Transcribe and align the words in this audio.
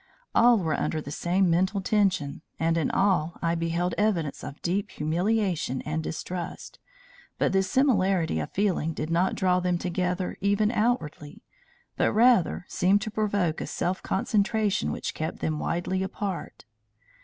All 0.33 0.57
were 0.57 0.73
under 0.73 0.99
the 0.99 1.11
same 1.11 1.47
mental 1.47 1.79
tension 1.79 2.41
and 2.59 2.75
in 2.75 2.89
all 2.89 3.37
I 3.39 3.53
beheld 3.53 3.93
evidence 3.99 4.43
of 4.43 4.59
deep 4.63 4.89
humiliation 4.89 5.83
and 5.83 6.01
distrust, 6.03 6.79
but 7.37 7.51
this 7.51 7.69
similarity 7.69 8.39
of 8.39 8.49
feeling 8.49 8.93
did 8.93 9.11
not 9.11 9.35
draw 9.35 9.59
them 9.59 9.77
together 9.77 10.37
even 10.41 10.71
outwardly, 10.71 11.43
but 11.97 12.13
rather 12.13 12.65
seemed 12.67 13.01
to 13.03 13.11
provoke 13.11 13.61
a 13.61 13.67
self 13.67 14.01
concentration 14.01 14.91
which 14.91 15.13
kept 15.13 15.37
them 15.37 15.59
widely 15.59 16.01
apart. 16.01 16.65